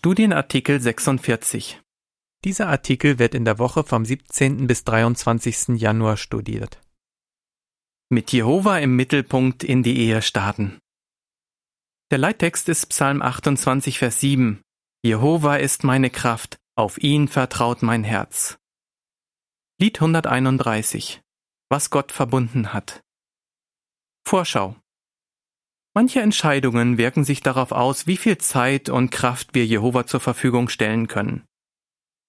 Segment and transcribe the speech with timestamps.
[0.00, 1.80] Studienartikel 46.
[2.44, 4.68] Dieser Artikel wird in der Woche vom 17.
[4.68, 5.80] bis 23.
[5.80, 6.80] Januar studiert.
[8.08, 10.78] Mit Jehova im Mittelpunkt in die Ehe starten.
[12.12, 14.62] Der Leittext ist Psalm 28, Vers 7.
[15.02, 18.56] Jehova ist meine Kraft, auf ihn vertraut mein Herz.
[19.80, 21.22] Lied 131.
[21.70, 23.00] Was Gott verbunden hat.
[24.24, 24.76] Vorschau.
[26.00, 30.68] Manche Entscheidungen wirken sich darauf aus, wie viel Zeit und Kraft wir Jehova zur Verfügung
[30.68, 31.44] stellen können.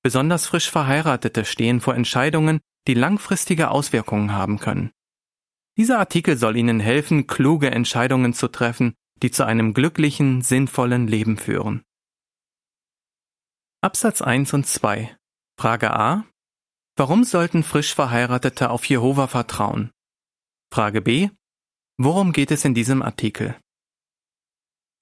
[0.02, 4.90] Besonders frisch Verheiratete stehen vor Entscheidungen, die langfristige Auswirkungen haben können.
[5.78, 11.38] Dieser Artikel soll Ihnen helfen, kluge Entscheidungen zu treffen, die zu einem glücklichen, sinnvollen Leben
[11.38, 11.84] führen.
[13.82, 15.16] Absatz 1 und 2.
[15.60, 16.26] Frage A.
[16.96, 19.92] Warum sollten frisch Verheiratete auf Jehova vertrauen?
[20.74, 21.30] Frage B.
[22.02, 23.58] Worum geht es in diesem Artikel?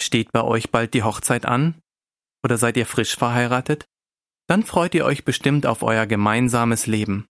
[0.01, 1.79] Steht bei euch bald die Hochzeit an?
[2.43, 3.85] Oder seid ihr frisch verheiratet?
[4.47, 7.27] Dann freut ihr euch bestimmt auf euer gemeinsames Leben.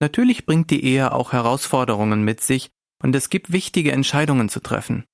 [0.00, 2.70] Natürlich bringt die Ehe auch Herausforderungen mit sich
[3.02, 5.04] und es gibt wichtige Entscheidungen zu treffen.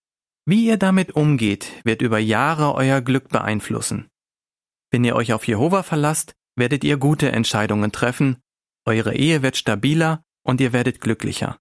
[0.46, 4.06] Wie ihr damit umgeht, wird über Jahre euer Glück beeinflussen.
[4.92, 8.36] Wenn ihr euch auf Jehova verlasst, werdet ihr gute Entscheidungen treffen,
[8.84, 11.58] eure Ehe wird stabiler und ihr werdet glücklicher.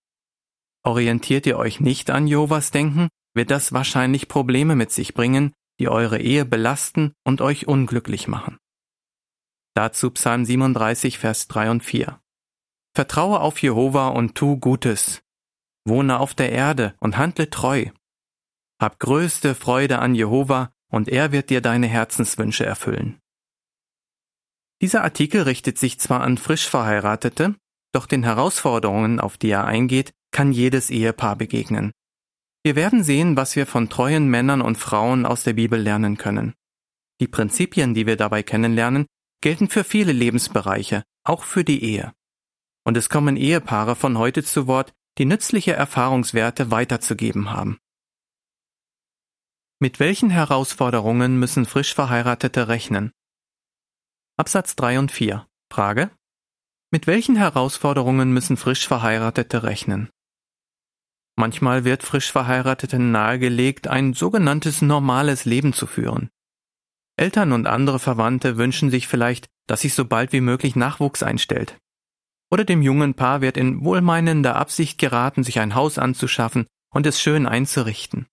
[0.83, 5.87] Orientiert ihr euch nicht an Jehovas Denken, wird das wahrscheinlich Probleme mit sich bringen, die
[5.87, 8.57] eure Ehe belasten und euch unglücklich machen.
[9.73, 12.19] Dazu Psalm 37, Vers 3 und 4.
[12.93, 15.23] Vertraue auf Jehova und tu Gutes.
[15.85, 17.85] Wohne auf der Erde und handle treu.
[18.79, 23.19] Hab größte Freude an Jehova und er wird dir deine Herzenswünsche erfüllen.
[24.81, 27.55] Dieser Artikel richtet sich zwar an frisch Verheiratete,
[27.93, 31.91] doch den Herausforderungen, auf die er eingeht, kann jedes Ehepaar begegnen.
[32.63, 36.53] Wir werden sehen, was wir von treuen Männern und Frauen aus der Bibel lernen können.
[37.19, 39.07] Die Prinzipien, die wir dabei kennenlernen,
[39.41, 42.13] gelten für viele Lebensbereiche, auch für die Ehe.
[42.83, 47.77] Und es kommen Ehepaare von heute zu Wort, die nützliche Erfahrungswerte weiterzugeben haben.
[49.79, 53.11] Mit welchen Herausforderungen müssen frisch Verheiratete rechnen?
[54.37, 55.47] Absatz 3 und 4.
[55.71, 56.11] Frage.
[56.91, 60.09] Mit welchen Herausforderungen müssen frisch Verheiratete rechnen?
[61.35, 66.29] Manchmal wird frisch Verheirateten nahegelegt, ein sogenanntes normales Leben zu führen.
[67.17, 71.77] Eltern und andere Verwandte wünschen sich vielleicht, dass sich so bald wie möglich Nachwuchs einstellt.
[72.51, 77.21] Oder dem jungen Paar wird in wohlmeinender Absicht geraten, sich ein Haus anzuschaffen und es
[77.21, 78.27] schön einzurichten.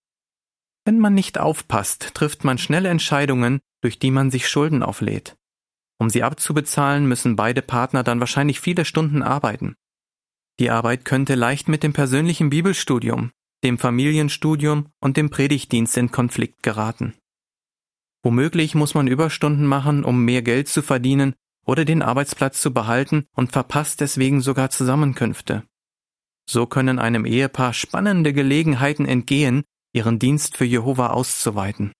[0.84, 5.36] Wenn man nicht aufpasst, trifft man schnell Entscheidungen, durch die man sich Schulden auflädt.
[5.98, 9.76] Um sie abzubezahlen, müssen beide Partner dann wahrscheinlich viele Stunden arbeiten.
[10.60, 13.30] Die Arbeit könnte leicht mit dem persönlichen Bibelstudium,
[13.62, 17.14] dem Familienstudium und dem Predigtdienst in Konflikt geraten.
[18.24, 23.26] Womöglich muss man Überstunden machen, um mehr Geld zu verdienen oder den Arbeitsplatz zu behalten
[23.36, 25.64] und verpasst deswegen sogar Zusammenkünfte.
[26.48, 31.92] So können einem Ehepaar spannende Gelegenheiten entgehen, ihren Dienst für Jehova auszuweiten.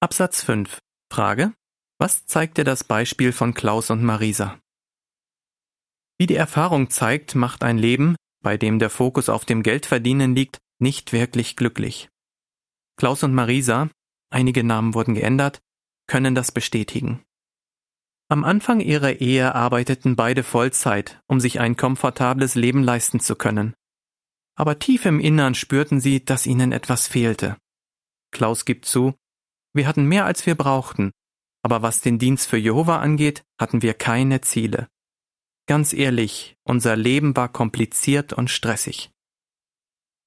[0.00, 0.78] Absatz 5.
[1.10, 1.52] Frage.
[1.98, 4.61] Was zeigt dir das Beispiel von Klaus und Marisa?
[6.18, 10.58] Wie die Erfahrung zeigt, macht ein Leben, bei dem der Fokus auf dem Geldverdienen liegt,
[10.78, 12.08] nicht wirklich glücklich.
[12.96, 13.88] Klaus und Marisa,
[14.30, 15.60] einige Namen wurden geändert,
[16.06, 17.22] können das bestätigen.
[18.28, 23.74] Am Anfang ihrer Ehe arbeiteten beide Vollzeit, um sich ein komfortables Leben leisten zu können.
[24.56, 27.56] Aber tief im Innern spürten sie, dass ihnen etwas fehlte.
[28.32, 29.14] Klaus gibt zu,
[29.74, 31.12] wir hatten mehr als wir brauchten,
[31.62, 34.88] aber was den Dienst für Jehova angeht, hatten wir keine Ziele.
[35.66, 39.10] Ganz ehrlich, unser Leben war kompliziert und stressig.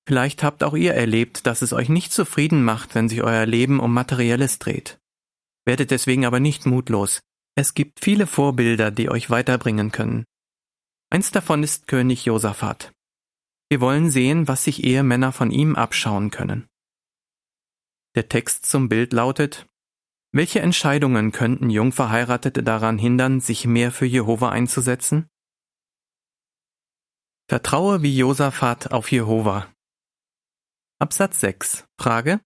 [0.07, 3.79] Vielleicht habt auch ihr erlebt, dass es euch nicht zufrieden macht, wenn sich euer Leben
[3.79, 4.99] um Materielles dreht.
[5.65, 7.21] Werdet deswegen aber nicht mutlos.
[7.55, 10.25] Es gibt viele Vorbilder, die euch weiterbringen können.
[11.09, 12.91] Eins davon ist König Josaphat.
[13.69, 16.67] Wir wollen sehen, was sich Ehemänner von ihm abschauen können.
[18.15, 19.65] Der Text zum Bild lautet,
[20.35, 25.29] welche Entscheidungen könnten Jungverheiratete daran hindern, sich mehr für Jehova einzusetzen?
[27.47, 29.73] Vertraue wie Josaphat auf Jehova.
[30.99, 31.85] Absatz 6.
[31.97, 32.41] Frage.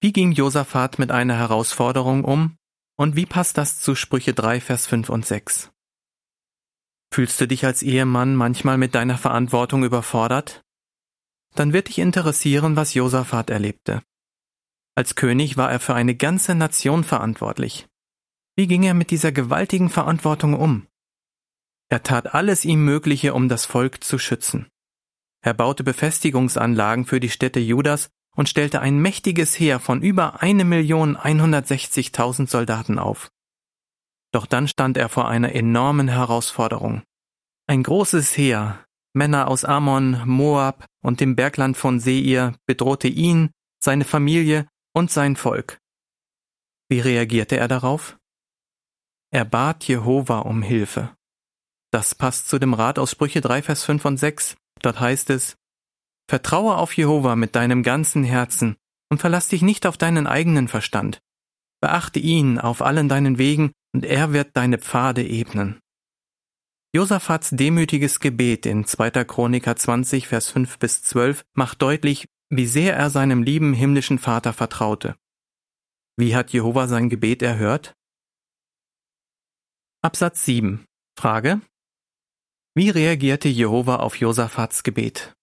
[0.00, 2.56] Wie ging Josaphat mit einer Herausforderung um
[2.96, 5.72] und wie passt das zu Sprüche 3, Vers 5 und 6?
[7.12, 10.62] Fühlst du dich als Ehemann manchmal mit deiner Verantwortung überfordert?
[11.56, 14.04] Dann wird dich interessieren, was Josaphat erlebte.
[14.98, 17.86] Als König war er für eine ganze Nation verantwortlich.
[18.56, 20.88] Wie ging er mit dieser gewaltigen Verantwortung um?
[21.88, 24.66] Er tat alles ihm Mögliche, um das Volk zu schützen.
[25.40, 32.50] Er baute Befestigungsanlagen für die Städte Judas und stellte ein mächtiges Heer von über 1.160.000
[32.50, 33.30] Soldaten auf.
[34.32, 37.04] Doch dann stand er vor einer enormen Herausforderung.
[37.68, 44.04] Ein großes Heer, Männer aus Ammon, Moab und dem Bergland von Seir bedrohte ihn, seine
[44.04, 44.66] Familie
[44.98, 45.80] und sein Volk.
[46.90, 48.18] Wie reagierte er darauf?
[49.30, 51.14] Er bat Jehova um Hilfe.
[51.92, 54.56] Das passt zu dem Rat aus Sprüche 3, Vers 5 und 6.
[54.82, 55.56] Dort heißt es,
[56.28, 58.76] Vertraue auf Jehova mit deinem ganzen Herzen
[59.08, 61.20] und verlass dich nicht auf deinen eigenen Verstand.
[61.80, 65.78] Beachte ihn auf allen deinen Wegen und er wird deine Pfade ebnen.
[66.92, 69.10] Josaphat's demütiges Gebet in 2.
[69.24, 74.52] Chroniker 20, Vers 5 bis 12 macht deutlich, wie sehr er seinem lieben himmlischen Vater
[74.52, 75.16] vertraute.
[76.16, 77.94] Wie hat Jehova sein Gebet erhört?
[80.02, 80.84] Absatz 7.
[81.18, 81.60] Frage.
[82.74, 85.34] Wie reagierte Jehova auf Josaphats Gebet?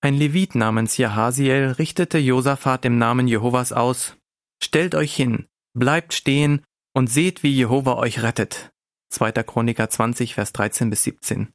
[0.00, 4.16] Ein Levit namens Jahasiel richtete Josaphat im Namen Jehovas aus,
[4.62, 8.70] Stellt euch hin, bleibt stehen und seht, wie Jehova euch rettet.
[9.10, 9.32] 2.
[9.44, 11.52] Chroniker 20, Vers 13 bis 17.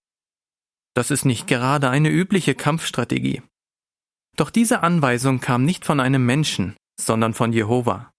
[0.95, 3.41] Das ist nicht gerade eine übliche Kampfstrategie.
[4.35, 8.11] Doch diese Anweisung kam nicht von einem Menschen, sondern von Jehova.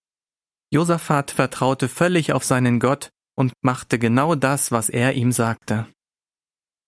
[0.70, 5.86] Josaphat vertraute völlig auf seinen Gott und machte genau das, was er ihm sagte.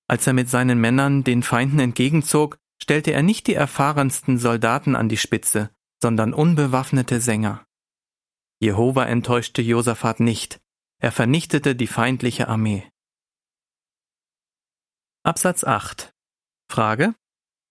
[0.09, 5.09] Als er mit seinen Männern den Feinden entgegenzog, stellte er nicht die erfahrensten Soldaten an
[5.09, 5.71] die Spitze,
[6.01, 7.65] sondern unbewaffnete Sänger.
[8.61, 10.61] Jehova enttäuschte Josaphat nicht,
[11.01, 12.89] er vernichtete die feindliche Armee.
[15.25, 16.13] Absatz 8
[16.71, 17.15] Frage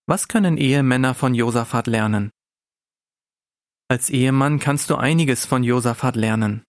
[0.07, 2.29] Was können Ehemänner von Josaphat lernen?
[3.87, 6.63] Als Ehemann kannst du einiges von Josaphat lernen.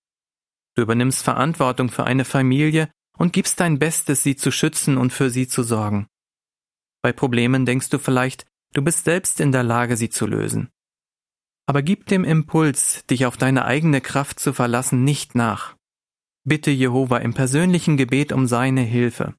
[0.75, 5.29] Du übernimmst Verantwortung für eine Familie und gibst dein Bestes, sie zu schützen und für
[5.29, 6.07] sie zu sorgen.
[7.03, 10.71] Bei Problemen denkst du vielleicht, du bist selbst in der Lage, sie zu lösen.
[11.67, 15.77] Aber gib dem Impuls, dich auf deine eigene Kraft zu verlassen, nicht nach.
[16.45, 19.35] Bitte Jehova im persönlichen Gebet um seine Hilfe.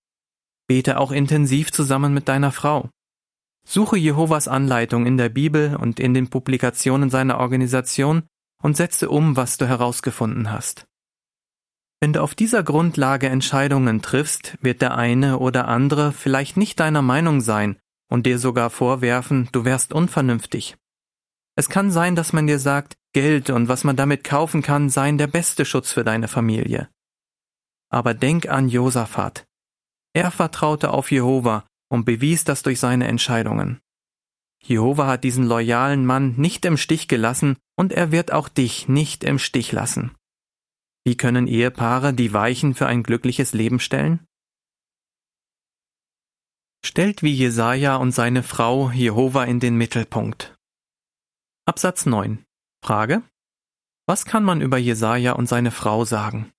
[0.68, 2.92] Bete auch intensiv zusammen mit deiner Frau.
[3.70, 8.24] Suche Jehovas Anleitung in der Bibel und in den Publikationen seiner Organisation
[8.64, 10.88] und setze um, was du herausgefunden hast.
[12.00, 17.02] Wenn du auf dieser Grundlage Entscheidungen triffst, wird der eine oder andere vielleicht nicht deiner
[17.02, 17.78] Meinung sein
[18.10, 20.78] und dir sogar vorwerfen, du wärst unvernünftig.
[21.58, 25.18] Es kann sein, dass man dir sagt, Geld und was man damit kaufen kann, seien
[25.18, 26.88] der beste Schutz für deine Familie.
[27.90, 29.46] Aber denk an Josaphat.
[30.14, 33.82] Er vertraute auf Jehova und bewies das durch seine Entscheidungen.
[34.64, 39.24] Jehova hat diesen loyalen Mann nicht im Stich gelassen und er wird auch dich nicht
[39.24, 40.16] im Stich lassen.
[41.06, 44.26] Wie können Ehepaare die Weichen für ein glückliches Leben stellen?
[46.84, 50.58] Stellt wie Jesaja und seine Frau Jehova in den Mittelpunkt.
[51.66, 52.44] Absatz 9.
[52.84, 53.24] Frage.
[54.06, 56.52] Was kann man über Jesaja und seine Frau sagen?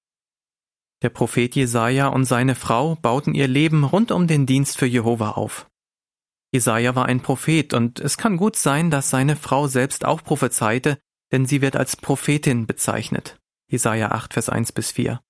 [1.03, 5.33] Der Prophet Jesaja und seine Frau bauten ihr Leben rund um den Dienst für Jehova
[5.33, 5.71] auf.
[6.53, 10.99] Jesaja war ein Prophet und es kann gut sein, dass seine Frau selbst auch prophezeite,
[11.31, 13.39] denn sie wird als Prophetin bezeichnet.
[13.71, 15.21] Jesaja 8, Vers 1 bis 4.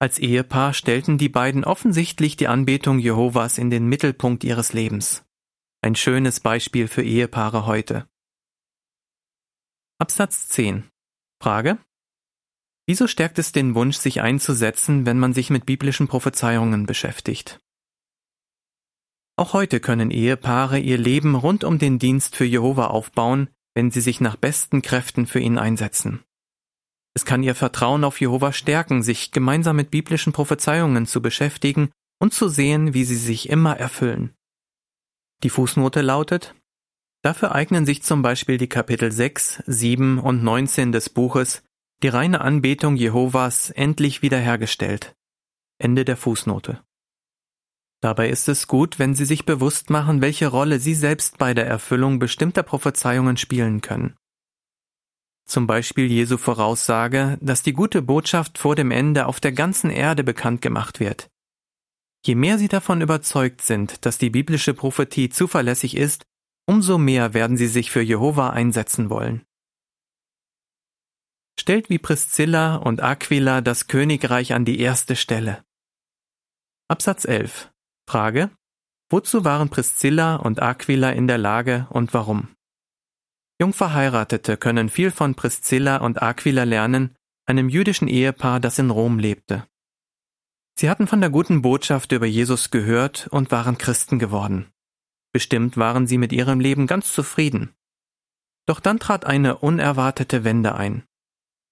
[0.00, 5.24] Als Ehepaar stellten die beiden offensichtlich die Anbetung Jehovas in den Mittelpunkt ihres Lebens.
[5.82, 8.08] Ein schönes Beispiel für Ehepaare heute.
[9.98, 10.88] Absatz 10.
[11.40, 11.78] Frage.
[12.88, 17.60] Wieso stärkt es den Wunsch, sich einzusetzen, wenn man sich mit biblischen Prophezeiungen beschäftigt?
[19.36, 24.00] Auch heute können Ehepaare ihr Leben rund um den Dienst für Jehova aufbauen, wenn sie
[24.00, 26.24] sich nach besten Kräften für ihn einsetzen.
[27.12, 32.32] Es kann ihr Vertrauen auf Jehova stärken, sich gemeinsam mit biblischen Prophezeiungen zu beschäftigen und
[32.32, 34.32] zu sehen, wie sie sich immer erfüllen.
[35.42, 36.54] Die Fußnote lautet
[37.22, 41.62] Dafür eignen sich zum Beispiel die Kapitel 6, 7 und 19 des Buches
[42.04, 45.16] Die reine Anbetung Jehovas endlich wiederhergestellt.
[45.78, 46.80] Ende der Fußnote.
[48.00, 51.66] Dabei ist es gut, wenn Sie sich bewusst machen, welche Rolle Sie selbst bei der
[51.66, 54.14] Erfüllung bestimmter Prophezeiungen spielen können.
[55.44, 60.22] Zum Beispiel Jesu Voraussage, dass die gute Botschaft vor dem Ende auf der ganzen Erde
[60.22, 61.28] bekannt gemacht wird.
[62.24, 66.22] Je mehr Sie davon überzeugt sind, dass die biblische Prophetie zuverlässig ist,
[66.64, 69.47] umso mehr werden sie sich für Jehova einsetzen wollen.
[71.60, 75.64] Stellt wie Priscilla und Aquila das Königreich an die erste Stelle.
[76.86, 77.70] Absatz 11.
[78.08, 78.50] Frage.
[79.10, 82.54] Wozu waren Priscilla und Aquila in der Lage und warum?
[83.60, 89.66] Jungverheiratete können viel von Priscilla und Aquila lernen, einem jüdischen Ehepaar, das in Rom lebte.
[90.78, 94.70] Sie hatten von der guten Botschaft über Jesus gehört und waren Christen geworden.
[95.32, 97.74] Bestimmt waren sie mit ihrem Leben ganz zufrieden.
[98.66, 101.07] Doch dann trat eine unerwartete Wende ein.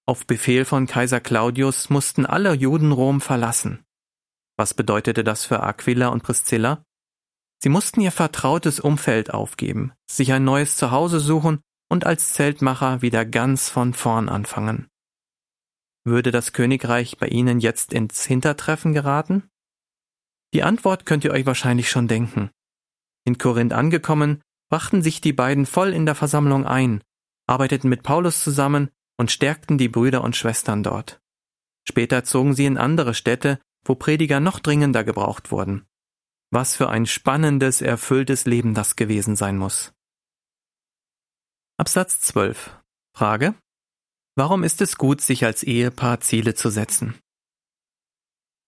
[0.09, 3.85] Auf Befehl von Kaiser Claudius mussten alle Juden Rom verlassen.
[4.57, 6.85] Was bedeutete das für Aquila und Priscilla?
[7.59, 13.25] Sie mussten ihr vertrautes Umfeld aufgeben, sich ein neues Zuhause suchen und als Zeltmacher wieder
[13.25, 14.87] ganz von vorn anfangen.
[16.05, 19.51] Würde das Königreich bei ihnen jetzt ins Hintertreffen geraten?
[20.55, 22.51] Die Antwort könnt ihr euch wahrscheinlich schon denken.
[23.25, 27.03] In Korinth angekommen, brachten sich die beiden voll in der Versammlung ein,
[27.49, 31.21] arbeiteten mit Paulus zusammen und stärkten die Brüder und Schwestern dort.
[31.89, 35.87] Später zogen sie in andere Städte, wo Prediger noch dringender gebraucht wurden.
[36.51, 39.93] Was für ein spannendes, erfülltes Leben das gewesen sein muss.
[41.79, 42.77] Absatz 12.
[43.15, 43.55] Frage.
[44.35, 47.19] Warum ist es gut, sich als Ehepaar Ziele zu setzen?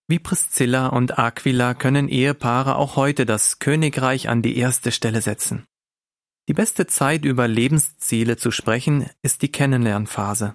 [0.08, 5.66] Wie Priscilla und Aquila können Ehepaare auch heute das Königreich an die erste Stelle setzen.
[6.48, 7.46] Die beste Zeit über
[8.08, 10.54] Lebensziele zu sprechen ist die Kennenlernphase.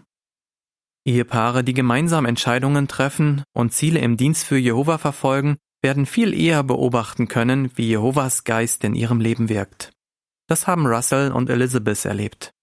[1.06, 6.64] Ehepaare, die gemeinsam Entscheidungen treffen und Ziele im Dienst für Jehova verfolgen, werden viel eher
[6.64, 9.92] beobachten können, wie Jehovas Geist in ihrem Leben wirkt.
[10.48, 12.54] Das haben Russell und Elizabeth erlebt.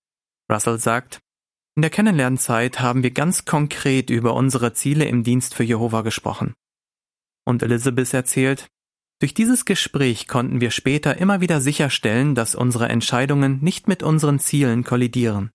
[0.51, 1.21] Russell sagt,
[1.77, 6.55] in der Kennenlernzeit haben wir ganz konkret über unsere Ziele im Dienst für Jehova gesprochen.
[7.47, 8.69] Und Elizabeth erzählt,
[9.21, 14.39] durch dieses Gespräch konnten wir später immer wieder sicherstellen, dass unsere Entscheidungen nicht mit unseren
[14.39, 15.51] Zielen kollidieren.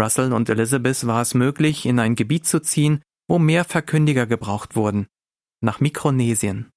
[0.00, 4.76] Russell und Elizabeth war es möglich, in ein Gebiet zu ziehen, wo mehr Verkündiger gebraucht
[4.76, 5.06] wurden,
[5.60, 6.70] nach Mikronesien.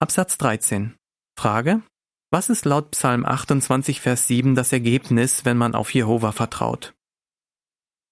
[0.00, 0.96] Absatz 13.
[1.38, 1.82] Frage.
[2.30, 6.94] Was ist laut Psalm 28, Vers 7 das Ergebnis, wenn man auf Jehova vertraut?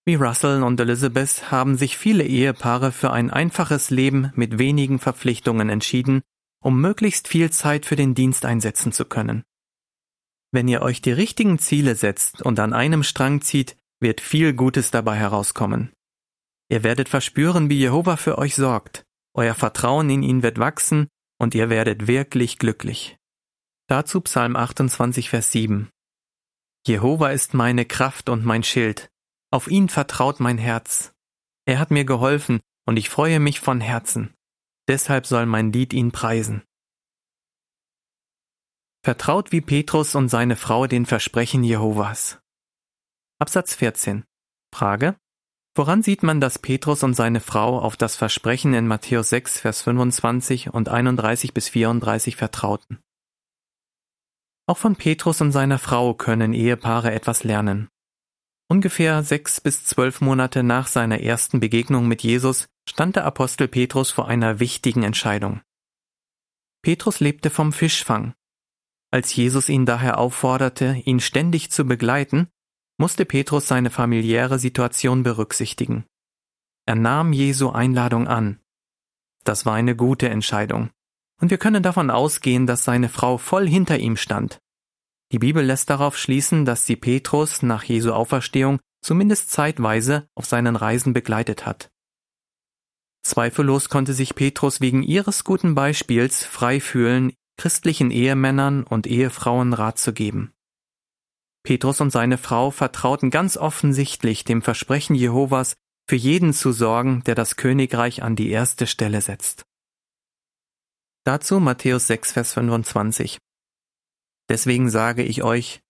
[0.08, 5.68] Wie Russell und Elizabeth haben sich viele Ehepaare für ein einfaches Leben mit wenigen Verpflichtungen
[5.68, 6.22] entschieden,
[6.64, 9.42] um möglichst viel Zeit für den Dienst einsetzen zu können.
[10.50, 14.90] Wenn ihr euch die richtigen Ziele setzt und an einem Strang zieht, wird viel Gutes
[14.90, 15.92] dabei herauskommen.
[16.70, 21.54] Ihr werdet verspüren, wie Jehova für euch sorgt, euer Vertrauen in ihn wird wachsen und
[21.54, 23.18] ihr werdet wirklich glücklich.
[23.88, 25.90] Dazu Psalm 28, Vers 7.
[26.86, 29.10] Jehova ist meine Kraft und mein Schild,
[29.50, 31.12] auf ihn vertraut mein Herz.
[31.67, 34.35] Er hat mir geholfen, und ich freue mich von Herzen.
[34.88, 36.62] Deshalb soll mein Lied ihn preisen.
[39.05, 42.40] Vertraut wie Petrus und seine Frau den Versprechen Jehovas.
[43.38, 44.25] Absatz 14.
[44.75, 45.17] Frage.
[45.75, 49.83] Woran sieht man, dass Petrus und seine Frau auf das Versprechen in Matthäus 6, Vers
[49.83, 52.99] 25 und 31 bis 34 vertrauten?
[54.67, 57.88] Auch von Petrus und seiner Frau können Ehepaare etwas lernen.
[58.70, 64.10] Ungefähr sechs bis zwölf Monate nach seiner ersten Begegnung mit Jesus stand der Apostel Petrus
[64.10, 65.62] vor einer wichtigen Entscheidung.
[66.82, 68.34] Petrus lebte vom Fischfang.
[69.10, 72.48] Als Jesus ihn daher aufforderte, ihn ständig zu begleiten,
[72.98, 76.04] musste Petrus seine familiäre Situation berücksichtigen.
[76.84, 78.60] Er nahm Jesu Einladung an.
[79.44, 80.90] Das war eine gute Entscheidung.
[81.40, 84.58] Und wir können davon ausgehen, dass seine Frau voll hinter ihm stand.
[85.32, 90.76] Die Bibel lässt darauf schließen, dass sie Petrus nach Jesu Auferstehung zumindest zeitweise auf seinen
[90.76, 91.90] Reisen begleitet hat.
[93.23, 99.99] Zweifellos konnte sich Petrus wegen ihres guten Beispiels frei fühlen, christlichen Ehemännern und Ehefrauen Rat
[99.99, 100.52] zu geben.
[101.62, 105.75] Petrus und seine Frau vertrauten ganz offensichtlich dem Versprechen Jehovas,
[106.08, 109.64] für jeden zu sorgen, der das Königreich an die erste Stelle setzt.
[111.25, 113.38] Dazu Matthäus 6, Vers 25.
[114.49, 115.81] Deswegen sage ich euch,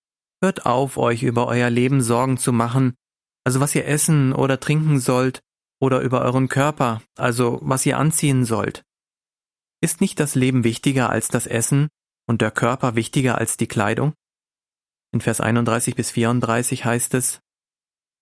[0.43, 2.95] hört auf, euch über euer Leben Sorgen zu machen,
[3.45, 5.41] also was ihr essen oder trinken sollt,
[5.81, 8.85] oder über euren Körper, also was ihr anziehen sollt.
[9.81, 11.89] Ist nicht das Leben wichtiger als das Essen
[12.27, 14.15] und der Körper wichtiger als die Kleidung?
[15.13, 17.41] In Vers 31 bis 34 heißt es,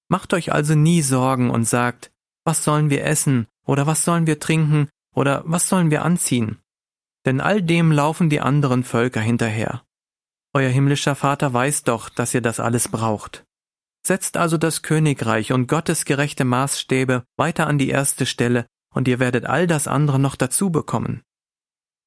[0.09, 2.13] Macht euch also nie Sorgen und sagt,
[2.45, 6.61] was sollen wir essen oder was sollen wir trinken oder was sollen wir anziehen?
[7.25, 9.86] Denn all dem laufen die anderen Völker hinterher.
[10.57, 13.45] Euer himmlischer Vater weiß doch, dass ihr das alles braucht.
[14.07, 19.19] Setzt also das Königreich und Gottes gerechte Maßstäbe weiter an die erste Stelle, und ihr
[19.19, 21.23] werdet all das andere noch dazu bekommen.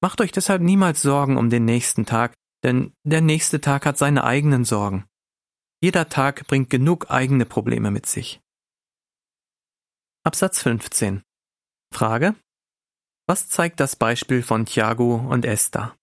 [0.01, 4.23] Macht euch deshalb niemals Sorgen um den nächsten Tag, denn der nächste Tag hat seine
[4.23, 5.05] eigenen Sorgen.
[5.79, 8.41] Jeder Tag bringt genug eigene Probleme mit sich.
[10.23, 11.21] Absatz 15.
[11.93, 12.33] Frage.
[13.27, 15.98] Was zeigt das Beispiel von Thiago und Esther?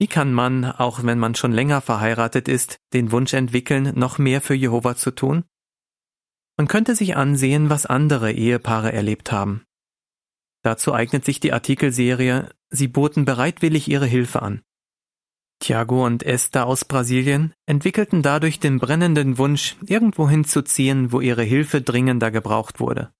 [0.00, 4.40] Wie kann man, auch wenn man schon länger verheiratet ist, den Wunsch entwickeln, noch mehr
[4.40, 5.44] für Jehova zu tun?
[6.56, 9.64] Man könnte sich ansehen, was andere Ehepaare erlebt haben.
[10.62, 14.62] Dazu eignet sich die Artikelserie Sie boten bereitwillig ihre Hilfe an.
[15.58, 21.82] Tiago und Esther aus Brasilien entwickelten dadurch den brennenden Wunsch, irgendwo hinzuziehen, wo ihre Hilfe
[21.82, 23.12] dringender gebraucht wurde.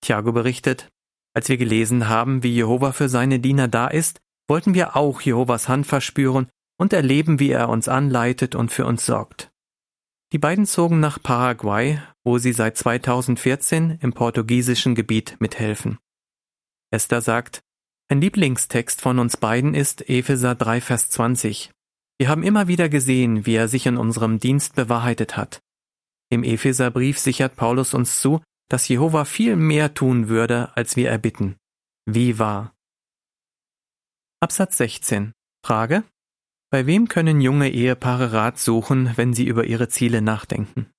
[0.00, 0.88] Tiago berichtet,
[1.34, 5.68] als wir gelesen haben, wie Jehova für seine Diener da ist, wollten wir auch Jehovas
[5.68, 9.50] Hand verspüren und erleben, wie er uns anleitet und für uns sorgt.
[10.32, 15.98] Die beiden zogen nach Paraguay, wo sie seit 2014 im portugiesischen Gebiet mithelfen.
[16.90, 17.60] Esther sagt,
[18.10, 21.70] ein Lieblingstext von uns beiden ist Epheser 3, Vers 20.
[22.18, 25.60] Wir haben immer wieder gesehen, wie er sich in unserem Dienst bewahrheitet hat.
[26.30, 31.56] Im Epheserbrief sichert Paulus uns zu, dass Jehova viel mehr tun würde, als wir erbitten.
[32.06, 32.74] Wie wahr.
[34.40, 35.32] Absatz 16.
[35.66, 36.04] Frage.
[36.70, 40.92] Bei wem können junge Ehepaare Rat suchen, wenn sie über ihre Ziele nachdenken?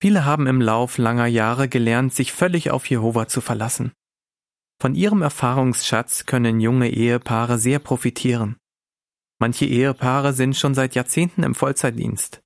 [0.00, 3.90] Viele haben im Lauf langer Jahre gelernt, sich völlig auf Jehova zu verlassen.
[4.80, 8.56] Von ihrem Erfahrungsschatz können junge Ehepaare sehr profitieren.
[9.40, 12.40] Manche Ehepaare sind schon seit Jahrzehnten im Vollzeitdienst.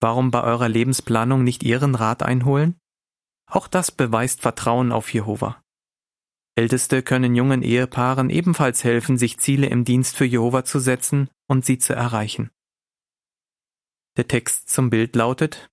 [0.00, 2.76] Warum bei eurer Lebensplanung nicht ihren Rat einholen?
[3.50, 5.61] Auch das beweist Vertrauen auf Jehova.
[6.54, 11.64] Älteste können jungen Ehepaaren ebenfalls helfen, sich Ziele im Dienst für Jehova zu setzen und
[11.64, 12.50] sie zu erreichen.
[14.16, 15.70] Der Text zum Bild lautet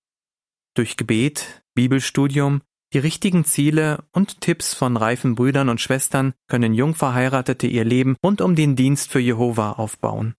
[0.74, 7.66] Durch Gebet, Bibelstudium, die richtigen Ziele und Tipps von reifen Brüdern und Schwestern können Jungverheiratete
[7.66, 10.34] ihr Leben rund um den Dienst für Jehova aufbauen.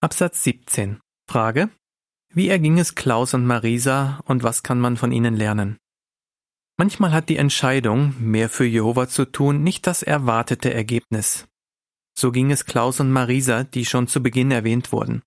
[0.00, 1.00] Absatz 17.
[1.28, 1.70] Frage.
[2.34, 5.78] Wie erging es Klaus und Marisa und was kann man von ihnen lernen?
[6.78, 11.46] Manchmal hat die Entscheidung, mehr für Jehova zu tun, nicht das erwartete Ergebnis.
[12.18, 15.22] So ging es Klaus und Marisa, die schon zu Beginn erwähnt wurden.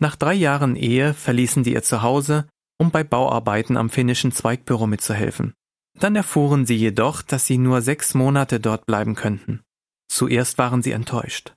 [0.00, 5.54] Nach drei Jahren Ehe verließen sie ihr Zuhause um bei Bauarbeiten am finnischen Zweigbüro mitzuhelfen.
[5.98, 9.62] Dann erfuhren sie jedoch, dass sie nur sechs Monate dort bleiben könnten.
[10.08, 11.54] Zuerst waren sie enttäuscht.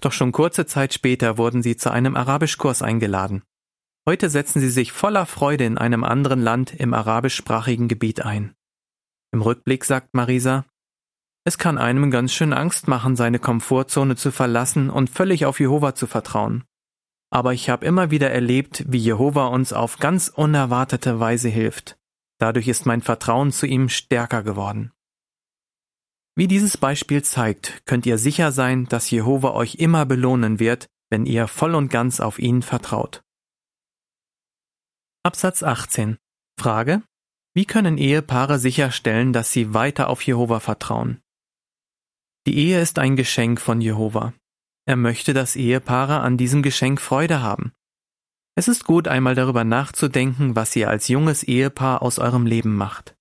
[0.00, 3.42] Doch schon kurze Zeit später wurden sie zu einem Arabischkurs eingeladen.
[4.08, 8.54] Heute setzen sie sich voller Freude in einem anderen Land im arabischsprachigen Gebiet ein.
[9.32, 10.64] Im Rückblick sagt Marisa,
[11.44, 15.94] es kann einem ganz schön Angst machen, seine Komfortzone zu verlassen und völlig auf Jehova
[15.94, 16.64] zu vertrauen
[17.30, 21.98] aber ich habe immer wieder erlebt, wie Jehova uns auf ganz unerwartete Weise hilft.
[22.38, 24.92] Dadurch ist mein Vertrauen zu ihm stärker geworden.
[26.36, 31.26] Wie dieses Beispiel zeigt, könnt ihr sicher sein, dass Jehova euch immer belohnen wird, wenn
[31.26, 33.22] ihr voll und ganz auf ihn vertraut.
[35.24, 36.16] Absatz 18.
[36.60, 37.02] Frage.
[37.52, 41.20] Wie können Ehepaare sicherstellen, dass sie weiter auf Jehova vertrauen?
[42.46, 44.32] Die Ehe ist ein Geschenk von Jehova.
[44.86, 47.72] Er möchte, dass Ehepaare an diesem Geschenk Freude haben.
[48.54, 53.16] Es ist gut, einmal darüber nachzudenken, was ihr als junges Ehepaar aus eurem Leben macht.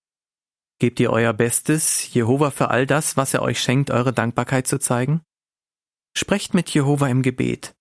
[0.79, 4.79] Gebt ihr euer Bestes, Jehova für all das, was er euch schenkt, eure Dankbarkeit zu
[4.79, 5.21] zeigen?
[6.15, 7.75] Sprecht mit Jehova im Gebet.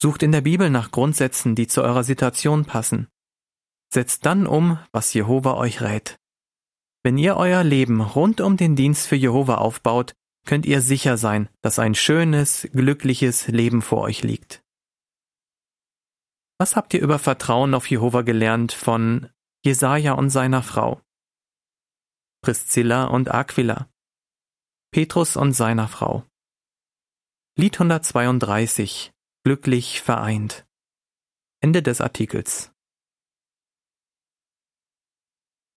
[0.00, 3.08] Sucht in der Bibel nach Grundsätzen, die zu eurer Situation passen.
[3.92, 6.18] Setzt dann um, was Jehova euch rät.
[7.02, 10.14] Wenn ihr euer Leben rund um den Dienst für Jehova aufbaut,
[10.46, 14.62] könnt ihr sicher sein, dass ein schönes, glückliches Leben vor euch liegt.
[16.58, 19.30] Was habt ihr über Vertrauen auf Jehova gelernt von
[19.64, 21.00] Jesaja und seiner Frau?
[22.42, 23.88] Priscilla und Aquila?
[24.92, 26.24] Petrus und seiner Frau?
[27.56, 30.66] Lied 132 Glücklich vereint.
[31.62, 32.69] Ende des Artikels.